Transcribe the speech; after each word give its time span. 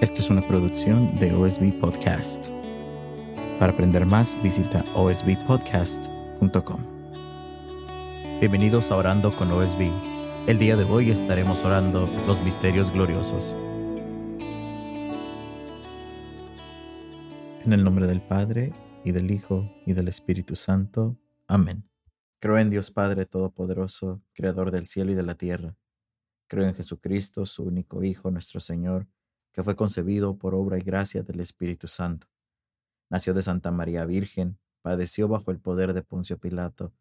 Esta 0.00 0.20
es 0.20 0.28
una 0.28 0.46
producción 0.46 1.18
de 1.18 1.32
OSB 1.32 1.78
Podcast. 1.80 2.48
Para 3.60 3.72
aprender 3.72 4.04
más, 4.04 4.36
visita 4.42 4.84
osbpodcast.com. 4.94 6.80
Bienvenidos 8.40 8.90
a 8.90 8.96
Orando 8.96 9.36
con 9.36 9.52
OSB. 9.52 9.90
El 10.48 10.58
día 10.58 10.76
de 10.76 10.82
hoy 10.84 11.10
estaremos 11.10 11.62
orando 11.62 12.06
los 12.26 12.42
misterios 12.42 12.90
gloriosos. 12.90 13.56
En 17.64 17.72
el 17.72 17.84
nombre 17.84 18.08
del 18.08 18.20
Padre, 18.20 18.72
y 19.04 19.12
del 19.12 19.30
Hijo, 19.30 19.70
y 19.86 19.92
del 19.92 20.08
Espíritu 20.08 20.56
Santo. 20.56 21.16
Amén. 21.46 21.88
Creo 22.40 22.58
en 22.58 22.68
Dios 22.68 22.90
Padre 22.90 23.26
Todopoderoso, 23.26 24.22
Creador 24.34 24.72
del 24.72 24.86
cielo 24.86 25.12
y 25.12 25.14
de 25.14 25.22
la 25.22 25.36
tierra. 25.36 25.76
Creo 26.48 26.64
en 26.66 26.74
Jesucristo, 26.74 27.46
su 27.46 27.62
único 27.62 28.02
Hijo, 28.02 28.30
nuestro 28.30 28.60
Señor 28.60 29.06
que 29.54 29.62
fue 29.62 29.76
concebido 29.76 30.36
por 30.36 30.54
obra 30.54 30.78
y 30.78 30.80
gracia 30.80 31.22
del 31.22 31.38
Espíritu 31.38 31.86
Santo. 31.86 32.26
Nació 33.08 33.34
de 33.34 33.42
Santa 33.42 33.70
María 33.70 34.04
Virgen, 34.04 34.58
padeció 34.82 35.28
bajo 35.28 35.52
el 35.52 35.60
poder 35.60 35.94
de 35.94 36.02
Poncio 36.02 36.38
Pilato, 36.38 36.92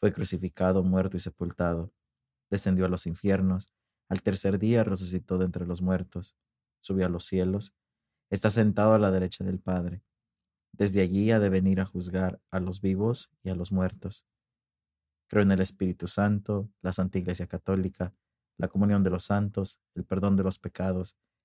fue 0.00 0.12
crucificado, 0.12 0.82
muerto 0.82 1.18
y 1.18 1.20
sepultado, 1.20 1.92
descendió 2.50 2.86
a 2.86 2.88
los 2.88 3.06
infiernos, 3.06 3.70
al 4.08 4.22
tercer 4.22 4.58
día 4.58 4.84
resucitó 4.84 5.36
de 5.36 5.44
entre 5.44 5.66
los 5.66 5.82
muertos, 5.82 6.34
subió 6.80 7.06
a 7.06 7.10
los 7.10 7.26
cielos, 7.26 7.74
está 8.30 8.48
sentado 8.48 8.94
a 8.94 8.98
la 8.98 9.10
derecha 9.10 9.44
del 9.44 9.60
Padre. 9.60 10.02
Desde 10.72 11.02
allí 11.02 11.30
ha 11.30 11.40
de 11.40 11.50
venir 11.50 11.80
a 11.80 11.84
juzgar 11.84 12.40
a 12.50 12.58
los 12.58 12.80
vivos 12.80 13.30
y 13.42 13.50
a 13.50 13.54
los 13.54 13.70
muertos. 13.70 14.26
Creo 15.28 15.42
en 15.42 15.50
el 15.52 15.60
Espíritu 15.60 16.08
Santo, 16.08 16.70
la 16.80 16.92
Santa 16.92 17.18
Iglesia 17.18 17.46
Católica, 17.46 18.14
la 18.56 18.68
comunión 18.68 19.04
de 19.04 19.10
los 19.10 19.24
santos, 19.24 19.80
el 19.94 20.04
perdón 20.04 20.36
de 20.36 20.42
los 20.42 20.58
pecados, 20.58 21.18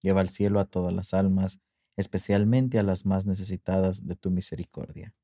Lleva 0.00 0.20
al 0.20 0.28
cielo 0.28 0.60
a 0.60 0.64
todas 0.64 0.92
las 0.92 1.14
almas, 1.14 1.60
especialmente 1.96 2.78
a 2.78 2.82
las 2.82 3.04
más 3.04 3.26
necesitadas 3.26 4.06
de 4.06 4.14
tu 4.14 4.30
misericordia. 4.30 5.14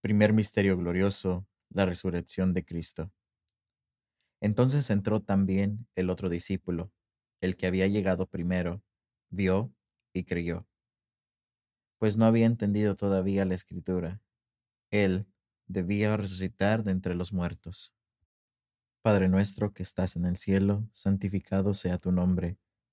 Primer 0.00 0.32
misterio 0.32 0.76
glorioso, 0.76 1.46
la 1.70 1.84
resurrección 1.84 2.52
de 2.54 2.64
Cristo. 2.64 3.12
Entonces 4.40 4.90
entró 4.90 5.20
también 5.20 5.88
el 5.96 6.10
otro 6.10 6.28
discípulo, 6.28 6.92
el 7.40 7.56
que 7.56 7.66
había 7.66 7.88
llegado 7.88 8.26
primero, 8.26 8.82
vio 9.30 9.74
y 10.12 10.24
creyó, 10.24 10.66
pues 11.98 12.16
no 12.16 12.26
había 12.26 12.46
entendido 12.46 12.94
todavía 12.94 13.44
la 13.44 13.54
escritura. 13.54 14.22
Él 14.90 15.26
debía 15.66 16.16
resucitar 16.16 16.84
de 16.84 16.92
entre 16.92 17.14
los 17.14 17.32
muertos. 17.32 17.94
Padre 19.02 19.28
nuestro 19.28 19.72
que 19.72 19.82
estás 19.82 20.14
en 20.14 20.26
el 20.26 20.36
cielo, 20.36 20.88
santificado 20.92 21.74
sea 21.74 21.98
tu 21.98 22.12
nombre 22.12 22.58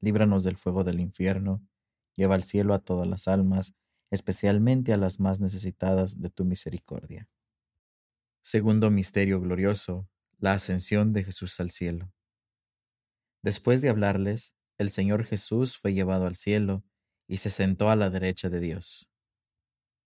líbranos 0.00 0.44
del 0.44 0.56
fuego 0.56 0.84
del 0.84 1.00
infierno, 1.00 1.62
lleva 2.14 2.34
al 2.34 2.42
cielo 2.42 2.74
a 2.74 2.78
todas 2.78 3.06
las 3.06 3.28
almas, 3.28 3.74
especialmente 4.10 4.92
a 4.92 4.96
las 4.96 5.20
más 5.20 5.40
necesitadas 5.40 6.20
de 6.20 6.30
tu 6.30 6.44
misericordia. 6.44 7.28
Segundo 8.42 8.90
Misterio 8.90 9.40
Glorioso, 9.40 10.08
la 10.38 10.52
ascensión 10.52 11.12
de 11.12 11.24
Jesús 11.24 11.58
al 11.60 11.70
cielo. 11.70 12.12
Después 13.42 13.80
de 13.80 13.88
hablarles, 13.88 14.54
el 14.78 14.90
Señor 14.90 15.24
Jesús 15.24 15.76
fue 15.76 15.92
llevado 15.92 16.26
al 16.26 16.34
cielo 16.34 16.84
y 17.26 17.38
se 17.38 17.50
sentó 17.50 17.90
a 17.90 17.96
la 17.96 18.10
derecha 18.10 18.48
de 18.48 18.60
Dios. 18.60 19.12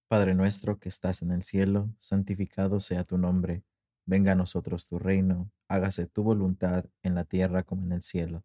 Padre 0.08 0.34
nuestro 0.34 0.78
que 0.78 0.88
estás 0.88 1.22
en 1.22 1.30
el 1.30 1.42
cielo, 1.42 1.94
santificado 1.98 2.80
sea 2.80 3.04
tu 3.04 3.16
nombre, 3.16 3.64
venga 4.04 4.32
a 4.32 4.34
nosotros 4.34 4.86
tu 4.86 4.98
reino, 4.98 5.50
hágase 5.68 6.06
tu 6.06 6.22
voluntad 6.22 6.84
en 7.02 7.14
la 7.14 7.24
tierra 7.24 7.62
como 7.62 7.84
en 7.84 7.92
el 7.92 8.02
cielo. 8.02 8.44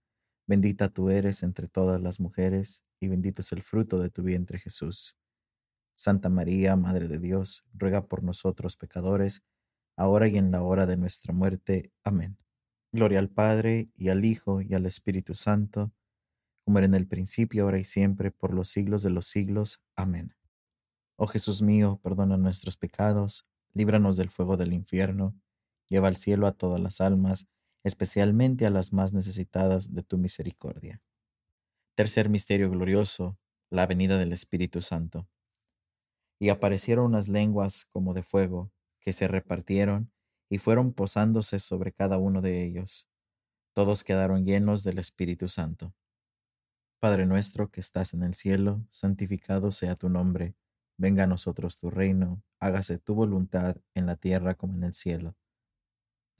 Bendita 0.51 0.89
tú 0.89 1.09
eres 1.09 1.43
entre 1.43 1.69
todas 1.69 2.01
las 2.01 2.19
mujeres, 2.19 2.83
y 2.99 3.07
bendito 3.07 3.41
es 3.41 3.53
el 3.53 3.61
fruto 3.61 3.99
de 3.99 4.09
tu 4.09 4.21
vientre 4.21 4.59
Jesús. 4.59 5.17
Santa 5.95 6.27
María, 6.27 6.75
Madre 6.75 7.07
de 7.07 7.19
Dios, 7.19 7.63
ruega 7.73 8.01
por 8.01 8.21
nosotros 8.21 8.75
pecadores, 8.75 9.45
ahora 9.95 10.27
y 10.27 10.37
en 10.37 10.51
la 10.51 10.61
hora 10.61 10.87
de 10.87 10.97
nuestra 10.97 11.33
muerte. 11.33 11.93
Amén. 12.03 12.37
Gloria 12.91 13.19
al 13.19 13.29
Padre, 13.29 13.91
y 13.95 14.09
al 14.09 14.25
Hijo, 14.25 14.59
y 14.61 14.73
al 14.73 14.85
Espíritu 14.85 15.35
Santo, 15.35 15.93
como 16.65 16.79
era 16.79 16.87
en 16.87 16.95
el 16.95 17.07
principio, 17.07 17.63
ahora 17.63 17.79
y 17.79 17.85
siempre, 17.85 18.29
por 18.29 18.53
los 18.53 18.67
siglos 18.67 19.03
de 19.03 19.09
los 19.09 19.27
siglos. 19.27 19.81
Amén. 19.95 20.35
Oh 21.15 21.27
Jesús 21.27 21.61
mío, 21.61 22.01
perdona 22.03 22.35
nuestros 22.35 22.75
pecados, 22.75 23.47
líbranos 23.71 24.17
del 24.17 24.29
fuego 24.29 24.57
del 24.57 24.73
infierno, 24.73 25.33
lleva 25.87 26.09
al 26.09 26.17
cielo 26.17 26.45
a 26.45 26.51
todas 26.51 26.81
las 26.81 26.99
almas, 26.99 27.47
especialmente 27.83 28.65
a 28.65 28.69
las 28.69 28.93
más 28.93 29.13
necesitadas 29.13 29.93
de 29.93 30.03
tu 30.03 30.17
misericordia. 30.17 31.01
Tercer 31.95 32.29
misterio 32.29 32.69
glorioso, 32.69 33.37
la 33.69 33.87
venida 33.87 34.17
del 34.17 34.33
Espíritu 34.33 34.81
Santo 34.81 35.27
y 36.41 36.49
aparecieron 36.49 37.05
unas 37.05 37.27
lenguas 37.27 37.85
como 37.85 38.15
de 38.15 38.23
fuego, 38.23 38.71
que 38.99 39.13
se 39.13 39.27
repartieron 39.27 40.11
y 40.49 40.57
fueron 40.57 40.91
posándose 40.91 41.59
sobre 41.59 41.91
cada 41.91 42.17
uno 42.17 42.41
de 42.41 42.63
ellos. 42.63 43.07
Todos 43.75 44.03
quedaron 44.03 44.43
llenos 44.43 44.83
del 44.83 44.97
Espíritu 44.97 45.47
Santo. 45.47 45.93
Padre 46.99 47.27
nuestro 47.27 47.69
que 47.69 47.79
estás 47.79 48.15
en 48.15 48.23
el 48.23 48.33
cielo, 48.33 48.83
santificado 48.89 49.69
sea 49.69 49.93
tu 49.93 50.09
nombre, 50.09 50.55
venga 50.97 51.25
a 51.25 51.27
nosotros 51.27 51.77
tu 51.77 51.91
reino, 51.91 52.41
hágase 52.59 52.97
tu 52.97 53.13
voluntad 53.13 53.77
en 53.93 54.07
la 54.07 54.15
tierra 54.15 54.55
como 54.55 54.73
en 54.73 54.85
el 54.85 54.95
cielo. 54.95 55.35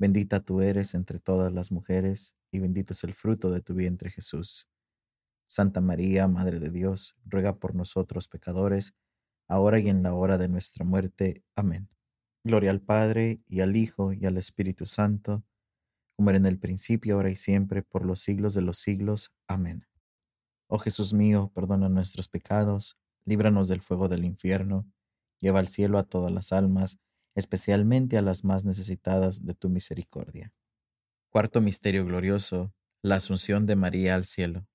Bendita 0.00 0.40
tú 0.40 0.62
eres 0.62 0.94
entre 0.94 1.18
todas 1.18 1.52
las 1.52 1.72
mujeres, 1.72 2.34
y 2.50 2.58
bendito 2.58 2.94
es 2.94 3.04
el 3.04 3.12
fruto 3.12 3.50
de 3.50 3.60
tu 3.60 3.74
vientre 3.74 4.10
Jesús. 4.10 4.66
Santa 5.46 5.82
María, 5.82 6.26
Madre 6.26 6.58
de 6.58 6.70
Dios, 6.70 7.18
ruega 7.26 7.52
por 7.52 7.74
nosotros 7.74 8.26
pecadores, 8.26 8.96
ahora 9.46 9.78
y 9.78 9.90
en 9.90 10.02
la 10.02 10.14
hora 10.14 10.38
de 10.38 10.48
nuestra 10.48 10.86
muerte. 10.86 11.44
Amén. 11.54 11.90
Gloria 12.44 12.70
al 12.70 12.80
Padre, 12.80 13.42
y 13.46 13.60
al 13.60 13.76
Hijo, 13.76 14.14
y 14.14 14.24
al 14.24 14.38
Espíritu 14.38 14.86
Santo, 14.86 15.44
como 16.16 16.30
era 16.30 16.38
en 16.38 16.46
el 16.46 16.58
principio, 16.58 17.16
ahora 17.16 17.30
y 17.30 17.36
siempre, 17.36 17.82
por 17.82 18.06
los 18.06 18.20
siglos 18.20 18.54
de 18.54 18.62
los 18.62 18.78
siglos. 18.78 19.34
Amén. 19.48 19.86
Oh 20.66 20.78
Jesús 20.78 21.12
mío, 21.12 21.52
perdona 21.54 21.90
nuestros 21.90 22.26
pecados, 22.26 22.98
líbranos 23.26 23.68
del 23.68 23.82
fuego 23.82 24.08
del 24.08 24.24
infierno, 24.24 24.90
lleva 25.40 25.58
al 25.58 25.68
cielo 25.68 25.98
a 25.98 26.04
todas 26.04 26.32
las 26.32 26.54
almas, 26.54 26.98
especialmente 27.34 28.18
a 28.18 28.22
las 28.22 28.44
más 28.44 28.64
necesitadas 28.64 29.44
de 29.44 29.54
tu 29.54 29.68
misericordia. 29.68 30.52
Cuarto 31.30 31.60
Misterio 31.60 32.04
Glorioso, 32.04 32.74
la 33.02 33.16
Asunción 33.16 33.66
de 33.66 33.76
María 33.76 34.14
al 34.14 34.24
cielo. 34.24 34.66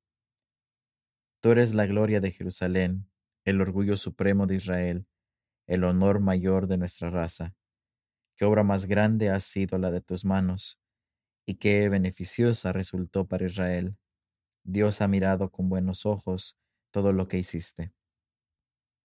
Tú 1.41 1.51
eres 1.51 1.73
la 1.73 1.85
gloria 1.85 2.21
de 2.21 2.31
Jerusalén, 2.31 3.09
el 3.43 3.61
orgullo 3.61 3.97
supremo 3.97 4.47
de 4.47 4.55
Israel, 4.55 5.05
el 5.67 5.83
honor 5.83 6.19
mayor 6.19 6.67
de 6.67 6.77
nuestra 6.77 7.09
raza. 7.09 7.55
Qué 8.35 8.45
obra 8.45 8.63
más 8.63 8.85
grande 8.85 9.29
ha 9.29 9.39
sido 9.39 9.77
la 9.77 9.91
de 9.91 10.01
tus 10.01 10.25
manos, 10.25 10.81
y 11.45 11.55
qué 11.55 11.87
beneficiosa 11.89 12.71
resultó 12.71 13.27
para 13.27 13.45
Israel. 13.45 13.97
Dios 14.63 15.01
ha 15.01 15.07
mirado 15.07 15.51
con 15.51 15.69
buenos 15.69 16.05
ojos 16.05 16.57
todo 16.91 17.13
lo 17.13 17.27
que 17.27 17.37
hiciste. 17.37 17.93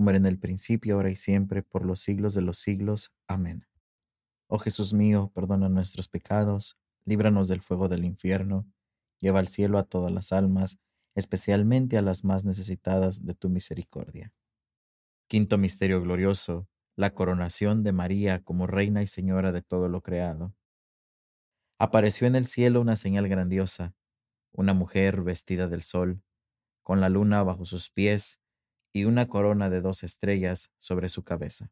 como 0.00 0.08
era 0.08 0.16
en 0.16 0.24
el 0.24 0.38
principio, 0.38 0.94
ahora 0.94 1.10
y 1.10 1.14
siempre, 1.14 1.62
por 1.62 1.84
los 1.84 2.00
siglos 2.00 2.32
de 2.32 2.40
los 2.40 2.56
siglos. 2.56 3.12
Amén. 3.28 3.66
Oh 4.46 4.58
Jesús 4.58 4.94
mío, 4.94 5.30
perdona 5.34 5.68
nuestros 5.68 6.08
pecados, 6.08 6.78
líbranos 7.04 7.48
del 7.48 7.60
fuego 7.60 7.86
del 7.86 8.06
infierno, 8.06 8.66
lleva 9.20 9.40
al 9.40 9.48
cielo 9.48 9.76
a 9.76 9.82
todas 9.82 10.10
las 10.10 10.32
almas, 10.32 10.78
especialmente 11.14 11.98
a 11.98 12.02
las 12.02 12.24
más 12.24 12.46
necesitadas 12.46 13.26
de 13.26 13.34
tu 13.34 13.50
misericordia. 13.50 14.32
Quinto 15.28 15.58
Misterio 15.58 16.00
Glorioso, 16.00 16.66
la 16.96 17.10
coronación 17.10 17.82
de 17.82 17.92
María 17.92 18.42
como 18.42 18.66
Reina 18.66 19.02
y 19.02 19.06
Señora 19.06 19.52
de 19.52 19.60
todo 19.60 19.90
lo 19.90 20.00
creado. 20.00 20.54
Apareció 21.78 22.26
en 22.26 22.36
el 22.36 22.46
cielo 22.46 22.80
una 22.80 22.96
señal 22.96 23.28
grandiosa, 23.28 23.94
una 24.50 24.72
mujer 24.72 25.20
vestida 25.20 25.68
del 25.68 25.82
sol, 25.82 26.22
con 26.82 27.02
la 27.02 27.10
luna 27.10 27.42
bajo 27.42 27.66
sus 27.66 27.90
pies 27.90 28.39
y 28.92 29.04
una 29.04 29.26
corona 29.26 29.70
de 29.70 29.80
dos 29.80 30.02
estrellas 30.02 30.70
sobre 30.78 31.08
su 31.08 31.24
cabeza. 31.24 31.70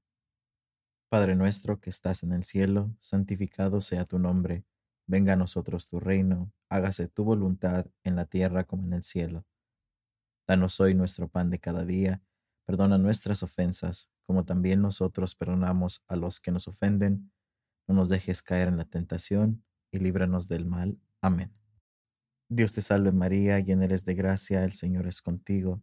Padre 1.09 1.37
nuestro 1.37 1.81
que 1.81 1.91
estás 1.91 2.23
en 2.23 2.33
el 2.33 2.45
cielo, 2.45 2.95
santificado 3.01 3.81
sea 3.81 4.05
tu 4.05 4.19
nombre, 4.19 4.65
venga 5.07 5.33
a 5.33 5.37
nosotros 5.37 5.87
tu 5.89 6.01
reino, 6.01 6.53
hágase 6.69 7.09
tu 7.09 7.25
voluntad 7.25 7.87
en 8.05 8.15
la 8.15 8.27
tierra 8.27 8.65
como 8.65 8.85
en 8.85 8.93
el 8.93 9.03
cielo. 9.03 9.47
Danos 10.47 10.79
hoy 10.81 10.95
nuestro 10.95 11.29
pan 11.29 11.51
de 11.51 11.59
cada 11.59 11.85
día, 11.85 12.23
perdona 12.67 12.99
nuestras 12.99 13.43
ofensas, 13.43 14.11
como 14.23 14.45
también 14.45 14.83
nosotros 14.83 15.35
perdonamos 15.35 16.05
a 16.07 16.17
los 16.17 16.41
que 16.41 16.53
nos 16.53 16.69
ofenden, 16.69 17.33
no 17.87 17.95
nos 17.95 18.11
dejes 18.11 18.43
caer 18.43 18.69
en 18.69 18.77
la 18.77 18.85
tentación, 18.85 19.65
y 19.91 19.99
líbranos 19.99 20.49
del 20.49 20.67
mal. 20.67 21.01
Amén. 21.23 21.55
Dios 22.51 22.75
te 22.75 22.83
salve 22.83 23.13
María, 23.13 23.59
llena 23.61 23.87
eres 23.87 24.05
de 24.05 24.15
gracia, 24.15 24.65
el 24.65 24.73
Señor 24.73 25.07
es 25.07 25.23
contigo. 25.23 25.83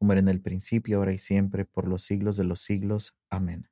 como 0.00 0.12
era 0.12 0.20
en 0.22 0.28
el 0.28 0.40
principio, 0.40 0.96
ahora 0.96 1.12
y 1.12 1.18
siempre, 1.18 1.66
por 1.66 1.86
los 1.86 2.00
siglos 2.00 2.38
de 2.38 2.44
los 2.44 2.60
siglos. 2.60 3.18
Amén. 3.28 3.68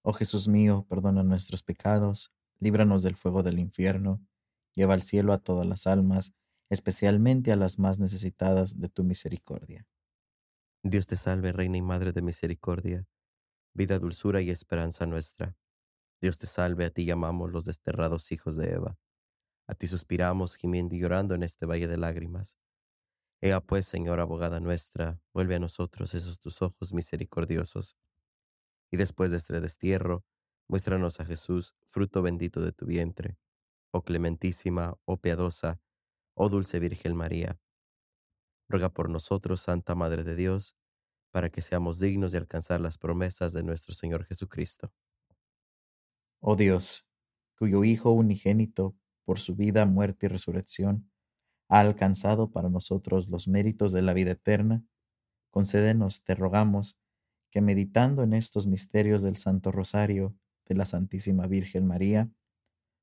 Oh 0.00 0.14
Jesús 0.14 0.48
mío, 0.48 0.86
perdona 0.88 1.22
nuestros 1.24 1.62
pecados, 1.62 2.32
líbranos 2.58 3.02
del 3.02 3.16
fuego 3.16 3.42
del 3.42 3.58
infierno, 3.58 4.26
lleva 4.74 4.94
al 4.94 5.02
cielo 5.02 5.34
a 5.34 5.38
todas 5.38 5.66
las 5.66 5.86
almas, 5.86 6.32
especialmente 6.70 7.52
a 7.52 7.56
las 7.56 7.78
más 7.78 7.98
necesitadas 7.98 8.80
de 8.80 8.88
tu 8.88 9.04
misericordia. 9.04 9.86
Dios 10.82 11.06
te 11.06 11.16
salve, 11.16 11.52
Reina 11.52 11.76
y 11.76 11.82
Madre 11.82 12.12
de 12.12 12.22
Misericordia, 12.22 13.06
vida, 13.74 13.98
dulzura 13.98 14.40
y 14.40 14.48
esperanza 14.48 15.04
nuestra. 15.04 15.54
Dios 16.22 16.38
te 16.38 16.46
salve, 16.46 16.86
a 16.86 16.90
ti 16.90 17.04
llamamos 17.04 17.52
los 17.52 17.66
desterrados 17.66 18.32
hijos 18.32 18.56
de 18.56 18.70
Eva. 18.70 18.98
A 19.66 19.74
ti 19.74 19.86
suspiramos, 19.86 20.56
gimiendo 20.56 20.94
y 20.94 21.00
llorando 21.00 21.34
en 21.34 21.42
este 21.42 21.66
valle 21.66 21.88
de 21.88 21.98
lágrimas. 21.98 22.56
Ea 23.44 23.60
pues, 23.60 23.86
Señora 23.86 24.22
abogada 24.22 24.60
nuestra, 24.60 25.20
vuelve 25.34 25.56
a 25.56 25.58
nosotros 25.58 26.14
esos 26.14 26.38
tus 26.38 26.62
ojos 26.62 26.94
misericordiosos. 26.94 27.96
Y 28.88 28.96
después 28.96 29.32
de 29.32 29.38
este 29.38 29.60
destierro, 29.60 30.24
muéstranos 30.68 31.18
a 31.18 31.24
Jesús, 31.24 31.74
fruto 31.84 32.22
bendito 32.22 32.60
de 32.60 32.70
tu 32.70 32.86
vientre. 32.86 33.36
Oh 33.90 34.04
clementísima, 34.04 34.96
oh 35.06 35.16
piadosa, 35.16 35.80
oh 36.34 36.50
dulce 36.50 36.78
Virgen 36.78 37.16
María. 37.16 37.58
Ruega 38.68 38.90
por 38.90 39.10
nosotros, 39.10 39.60
Santa 39.60 39.96
Madre 39.96 40.22
de 40.22 40.36
Dios, 40.36 40.76
para 41.32 41.50
que 41.50 41.62
seamos 41.62 41.98
dignos 41.98 42.30
de 42.30 42.38
alcanzar 42.38 42.80
las 42.80 42.96
promesas 42.96 43.52
de 43.52 43.64
nuestro 43.64 43.92
Señor 43.92 44.24
Jesucristo. 44.24 44.92
Oh 46.40 46.54
Dios, 46.54 47.08
cuyo 47.58 47.82
Hijo 47.82 48.12
unigénito, 48.12 48.96
por 49.24 49.40
su 49.40 49.56
vida, 49.56 49.84
muerte 49.84 50.26
y 50.26 50.28
resurrección, 50.28 51.11
ha 51.72 51.80
alcanzado 51.80 52.50
para 52.50 52.68
nosotros 52.68 53.30
los 53.30 53.48
méritos 53.48 53.92
de 53.92 54.02
la 54.02 54.12
vida 54.12 54.32
eterna, 54.32 54.84
concédenos, 55.50 56.22
te 56.22 56.34
rogamos, 56.34 56.98
que 57.50 57.62
meditando 57.62 58.22
en 58.22 58.34
estos 58.34 58.66
misterios 58.66 59.22
del 59.22 59.36
Santo 59.36 59.72
Rosario 59.72 60.36
de 60.66 60.74
la 60.74 60.84
Santísima 60.84 61.46
Virgen 61.46 61.86
María, 61.86 62.30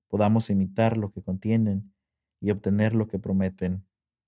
podamos 0.08 0.52
imitar 0.52 0.98
lo 0.98 1.12
que 1.12 1.24
contienen 1.24 1.92
y 2.40 2.52
obtener 2.52 2.94
lo 2.94 3.08
que 3.08 3.18
prometen. 3.18 3.88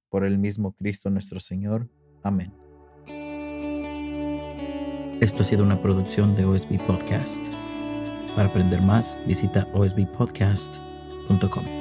Por 0.09 0.25
el 0.25 0.39
mismo 0.39 0.73
Cristo 0.73 1.11
nuestro 1.11 1.39
Señor. 1.39 1.87
Amén. 2.23 2.51
Esto 5.21 5.41
ha 5.41 5.45
sido 5.45 5.63
una 5.63 5.79
producción 5.81 6.35
de 6.35 6.45
OSB 6.45 6.83
Podcast. 6.87 7.49
Para 8.35 8.49
aprender 8.49 8.81
más, 8.81 9.19
visita 9.27 9.67
osbpodcast.com. 9.73 11.80